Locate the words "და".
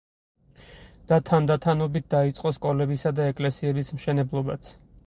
1.11-1.19, 3.21-3.31